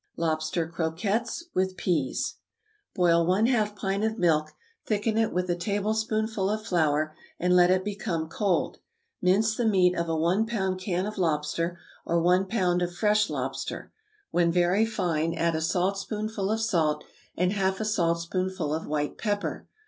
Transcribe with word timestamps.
=Lobster 0.17 0.67
Croquettes, 0.67 1.43
with 1.53 1.77
Pease.= 1.77 2.37
Boil 2.95 3.23
one 3.23 3.45
half 3.45 3.75
pint 3.75 4.03
of 4.03 4.17
milk, 4.17 4.51
thicken 4.83 5.15
it 5.15 5.31
with 5.31 5.47
a 5.47 5.55
tablespoonful 5.55 6.49
of 6.49 6.65
flour, 6.65 7.15
and 7.39 7.55
let 7.55 7.69
it 7.69 7.85
become 7.85 8.27
cold. 8.27 8.79
Mince 9.21 9.55
the 9.55 9.63
meat 9.63 9.95
of 9.95 10.09
a 10.09 10.15
one 10.15 10.47
pound 10.47 10.79
can 10.79 11.05
of 11.05 11.19
lobster, 11.19 11.77
or 12.03 12.19
one 12.19 12.47
pound 12.47 12.81
of 12.81 12.95
fresh 12.95 13.29
lobster; 13.29 13.93
when 14.31 14.51
very 14.51 14.87
fine, 14.87 15.35
add 15.35 15.53
a 15.53 15.61
saltspoonful 15.61 16.49
of 16.49 16.61
salt 16.61 17.03
and 17.37 17.53
half 17.53 17.79
a 17.79 17.85
saltspoonful 17.85 18.73
of 18.73 18.87
white 18.87 19.19
pepper. 19.19 19.67